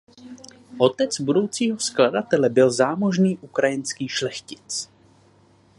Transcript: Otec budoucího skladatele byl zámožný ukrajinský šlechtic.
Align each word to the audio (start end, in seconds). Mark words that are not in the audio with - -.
Otec 0.79 1.21
budoucího 1.21 1.79
skladatele 1.79 2.49
byl 2.49 2.71
zámožný 2.71 3.37
ukrajinský 3.37 4.07
šlechtic. 4.09 4.89